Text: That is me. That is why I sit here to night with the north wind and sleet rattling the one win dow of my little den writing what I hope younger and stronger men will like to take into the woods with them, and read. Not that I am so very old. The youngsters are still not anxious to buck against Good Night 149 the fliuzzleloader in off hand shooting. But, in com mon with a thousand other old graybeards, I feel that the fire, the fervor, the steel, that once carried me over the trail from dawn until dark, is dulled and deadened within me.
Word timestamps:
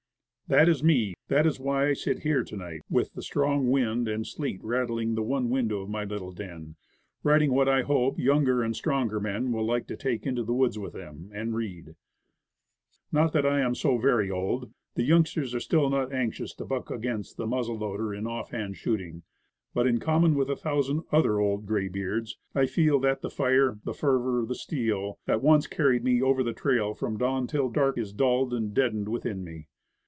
That 0.47 0.67
is 0.67 0.83
me. 0.83 1.13
That 1.29 1.45
is 1.47 1.61
why 1.61 1.87
I 1.87 1.93
sit 1.93 2.23
here 2.23 2.43
to 2.43 2.57
night 2.57 2.81
with 2.89 3.13
the 3.13 3.23
north 3.37 3.63
wind 3.63 4.09
and 4.09 4.27
sleet 4.27 4.59
rattling 4.61 5.15
the 5.15 5.23
one 5.23 5.49
win 5.49 5.69
dow 5.69 5.77
of 5.77 5.89
my 5.89 6.03
little 6.03 6.33
den 6.33 6.75
writing 7.23 7.53
what 7.53 7.69
I 7.69 7.83
hope 7.83 8.19
younger 8.19 8.61
and 8.61 8.75
stronger 8.75 9.21
men 9.21 9.53
will 9.53 9.63
like 9.65 9.87
to 9.87 9.95
take 9.95 10.25
into 10.27 10.43
the 10.43 10.51
woods 10.51 10.77
with 10.77 10.91
them, 10.91 11.31
and 11.33 11.55
read. 11.55 11.95
Not 13.13 13.31
that 13.31 13.45
I 13.45 13.61
am 13.61 13.75
so 13.75 13.97
very 13.97 14.29
old. 14.29 14.73
The 14.95 15.05
youngsters 15.05 15.55
are 15.55 15.61
still 15.61 15.89
not 15.89 16.11
anxious 16.11 16.53
to 16.55 16.65
buck 16.65 16.91
against 16.91 17.37
Good 17.37 17.43
Night 17.45 17.55
149 17.69 17.89
the 17.93 17.95
fliuzzleloader 18.03 18.17
in 18.17 18.27
off 18.27 18.51
hand 18.51 18.75
shooting. 18.75 19.23
But, 19.73 19.87
in 19.87 20.01
com 20.01 20.23
mon 20.23 20.35
with 20.35 20.49
a 20.49 20.57
thousand 20.57 21.03
other 21.13 21.39
old 21.39 21.65
graybeards, 21.65 22.37
I 22.53 22.65
feel 22.65 22.99
that 22.99 23.21
the 23.21 23.29
fire, 23.29 23.79
the 23.85 23.93
fervor, 23.93 24.43
the 24.45 24.55
steel, 24.55 25.17
that 25.27 25.41
once 25.41 25.67
carried 25.67 26.03
me 26.03 26.21
over 26.21 26.43
the 26.43 26.51
trail 26.51 26.93
from 26.93 27.15
dawn 27.17 27.43
until 27.43 27.69
dark, 27.69 27.97
is 27.97 28.11
dulled 28.11 28.53
and 28.53 28.73
deadened 28.73 29.07
within 29.07 29.45
me. 29.45 29.67